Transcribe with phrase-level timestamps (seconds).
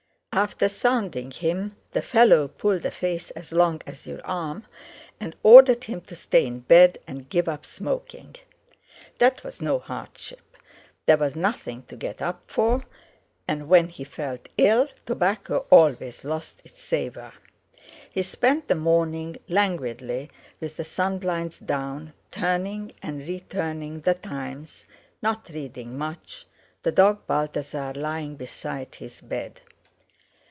[0.33, 4.65] After sounding him, the fellow pulled a face as long as your arm,
[5.19, 8.37] and ordered him to stay in bed and give up smoking.
[9.17, 10.55] That was no hardship;
[11.05, 12.85] there was nothing to get up for,
[13.45, 17.33] and when he felt ill, tobacco always lost its savour.
[18.09, 20.31] He spent the morning languidly
[20.61, 24.85] with the sun blinds down, turning and re turning The Times,
[25.21, 26.47] not reading much,
[26.83, 29.59] the dog Balthasar lying beside his bed.